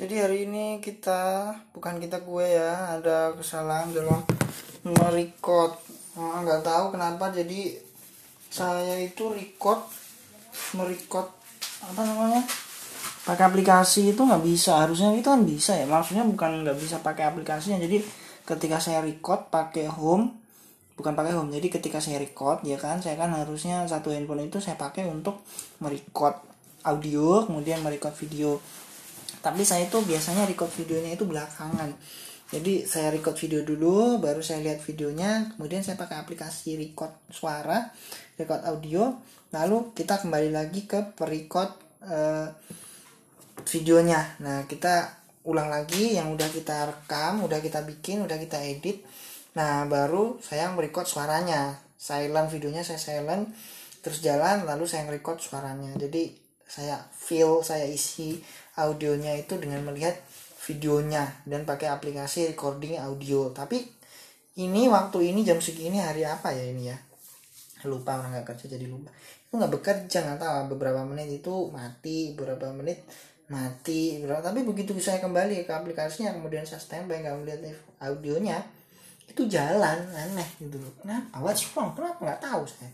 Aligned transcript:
Jadi 0.00 0.16
hari 0.16 0.48
ini 0.48 0.80
kita 0.80 1.52
bukan 1.76 2.00
kita 2.00 2.24
gue 2.24 2.56
ya 2.56 2.96
ada 2.96 3.36
kesalahan 3.36 3.92
dalam 3.92 4.24
merecord. 4.80 5.76
Oh, 6.16 6.40
nggak 6.40 6.64
tahu 6.64 6.96
kenapa 6.96 7.28
jadi 7.28 7.76
saya 8.48 8.96
itu 8.96 9.28
record 9.28 9.84
merecord 10.72 11.28
apa 11.84 12.00
namanya 12.00 12.40
pakai 13.28 13.44
aplikasi 13.44 14.16
itu 14.16 14.24
nggak 14.24 14.40
bisa. 14.40 14.88
Harusnya 14.88 15.12
itu 15.12 15.28
kan 15.28 15.44
bisa 15.44 15.76
ya 15.76 15.84
maksudnya 15.84 16.24
bukan 16.24 16.64
nggak 16.64 16.80
bisa 16.80 16.96
pakai 17.04 17.28
aplikasinya. 17.28 17.76
Jadi 17.76 18.00
ketika 18.48 18.80
saya 18.80 19.04
record 19.04 19.52
pakai 19.52 19.84
home 19.84 20.32
bukan 20.96 21.12
pakai 21.12 21.32
home 21.32 21.48
jadi 21.48 21.80
ketika 21.80 21.96
saya 21.96 22.20
record 22.20 22.60
ya 22.64 22.76
kan 22.76 23.00
saya 23.00 23.16
kan 23.16 23.32
harusnya 23.32 23.88
satu 23.88 24.12
handphone 24.12 24.48
itu 24.48 24.60
saya 24.60 24.76
pakai 24.76 25.08
untuk 25.08 25.40
merecord 25.80 26.36
audio 26.84 27.48
kemudian 27.48 27.80
merecord 27.80 28.12
video 28.20 28.60
tapi 29.40 29.64
saya 29.64 29.88
itu 29.88 29.98
biasanya 30.04 30.44
record 30.44 30.72
videonya 30.76 31.16
itu 31.16 31.24
belakangan. 31.24 31.96
Jadi 32.50 32.82
saya 32.82 33.14
record 33.14 33.38
video 33.38 33.62
dulu 33.62 34.18
baru 34.18 34.42
saya 34.42 34.58
lihat 34.60 34.82
videonya 34.82 35.54
kemudian 35.54 35.86
saya 35.86 35.94
pakai 35.94 36.18
aplikasi 36.18 36.74
record 36.76 37.14
suara 37.30 37.88
record 38.36 38.62
audio. 38.66 39.16
Lalu 39.50 39.96
kita 39.96 40.20
kembali 40.22 40.50
lagi 40.50 40.84
ke 40.84 41.14
perecord 41.14 41.70
eh, 42.04 42.48
videonya. 43.70 44.42
Nah 44.42 44.66
kita 44.66 45.22
ulang 45.46 45.72
lagi 45.72 46.18
yang 46.18 46.34
udah 46.34 46.48
kita 46.52 46.84
rekam 46.90 47.46
udah 47.46 47.62
kita 47.62 47.86
bikin 47.86 48.26
udah 48.26 48.36
kita 48.36 48.60
edit. 48.60 49.06
Nah 49.56 49.86
baru 49.86 50.42
saya 50.42 50.68
merecord 50.74 51.06
suaranya. 51.06 51.78
Silent 52.00 52.48
videonya 52.50 52.82
saya 52.82 52.98
silent 52.98 53.52
terus 54.00 54.24
jalan 54.24 54.66
lalu 54.66 54.90
saya 54.90 55.06
record 55.06 55.38
suaranya. 55.38 55.94
Jadi 55.94 56.49
saya 56.70 57.02
feel 57.10 57.66
saya 57.66 57.82
isi 57.90 58.38
audionya 58.78 59.34
itu 59.34 59.58
dengan 59.58 59.82
melihat 59.90 60.14
videonya 60.70 61.26
dan 61.42 61.66
pakai 61.66 61.90
aplikasi 61.90 62.54
recording 62.54 62.94
audio. 63.02 63.50
Tapi 63.50 63.82
ini 64.62 64.86
waktu 64.86 65.34
ini 65.34 65.42
jam 65.42 65.58
segini 65.58 65.98
hari 65.98 66.22
apa 66.22 66.54
ya 66.54 66.70
ini 66.70 66.94
ya? 66.94 66.98
Lupa 67.90 68.22
orang 68.22 68.38
nggak 68.38 68.54
kerja 68.54 68.78
jadi 68.78 68.86
lupa. 68.86 69.10
Itu 69.50 69.58
nggak 69.58 69.72
bekerja 69.74 70.18
nggak 70.22 70.38
tahu 70.38 70.78
beberapa 70.78 71.02
menit 71.02 71.42
itu 71.42 71.74
mati 71.74 72.38
beberapa 72.38 72.70
menit 72.70 73.02
mati 73.50 74.22
beberapa 74.22 74.46
tapi 74.46 74.62
begitu 74.62 74.94
saya 75.02 75.18
kembali 75.18 75.66
ke 75.66 75.74
aplikasinya 75.74 76.30
kemudian 76.38 76.62
saya 76.62 76.78
standby 76.78 77.18
nggak 77.18 77.34
melihat 77.42 77.60
audionya 77.98 78.62
itu 79.26 79.42
jalan 79.50 80.06
aneh 80.14 80.46
gitu 80.62 80.78
loh. 80.78 80.94
Kenapa? 81.02 81.42
What's 81.42 81.66
wrong? 81.74 81.98
Kenapa 81.98 82.18
nggak 82.22 82.42
tahu 82.46 82.62
saya? 82.66 82.90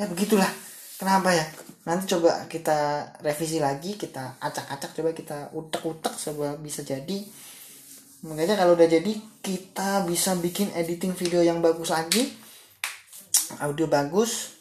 Ya 0.00 0.04
begitulah. 0.08 0.48
Kenapa 0.96 1.28
ya 1.28 1.44
nanti 1.86 2.10
coba 2.10 2.50
kita 2.50 3.08
revisi 3.22 3.62
lagi 3.62 3.94
kita 3.94 4.42
acak-acak 4.42 4.90
coba 4.90 5.10
kita 5.14 5.38
utek-utek 5.54 6.14
coba 6.18 6.58
bisa 6.58 6.82
jadi. 6.82 7.22
Makanya 8.26 8.58
kalau 8.58 8.74
udah 8.74 8.90
jadi 8.90 9.12
kita 9.38 10.02
bisa 10.02 10.34
bikin 10.42 10.74
editing 10.74 11.14
video 11.14 11.46
yang 11.46 11.62
bagus 11.62 11.94
lagi. 11.94 12.26
Audio 13.62 13.86
bagus. 13.86 14.58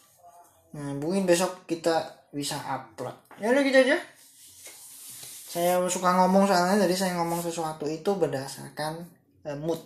Nah 0.78 0.94
mungkin 0.94 1.26
besok 1.26 1.66
kita 1.66 2.30
bisa 2.30 2.62
upload. 2.62 3.18
Ya 3.42 3.50
udah 3.50 3.66
gitu 3.66 3.78
aja. 3.82 3.98
Saya 5.50 5.82
suka 5.90 6.14
ngomong 6.14 6.46
soalnya 6.46 6.86
jadi 6.86 6.94
saya 6.94 7.12
ngomong 7.18 7.42
sesuatu 7.42 7.90
itu 7.90 8.14
berdasarkan 8.14 9.02
uh, 9.50 9.58
mood. 9.58 9.82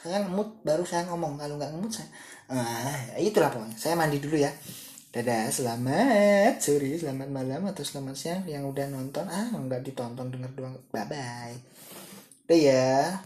Saya 0.00 0.24
mood 0.24 0.64
baru 0.64 0.88
saya 0.88 1.04
ngomong. 1.12 1.36
Kalau 1.36 1.60
nggak 1.60 1.76
mood 1.76 1.92
saya 1.92 2.08
uh, 2.48 3.20
itulah 3.20 3.52
pokoknya. 3.52 3.76
Saya 3.76 4.00
mandi 4.00 4.16
dulu 4.16 4.40
ya 4.40 4.48
dadah 5.14 5.46
selamat 5.46 6.58
sore 6.58 6.98
selamat 6.98 7.30
malam 7.30 7.62
atau 7.70 7.86
selamat 7.86 8.18
siang 8.18 8.42
yang 8.50 8.66
udah 8.66 8.90
nonton. 8.90 9.30
Ah 9.30 9.46
nggak 9.46 9.86
ditonton 9.86 10.26
denger 10.34 10.50
doang. 10.58 10.74
Bye 10.90 11.06
bye 11.06 11.54
deh 12.50 12.60
ya 12.60 13.22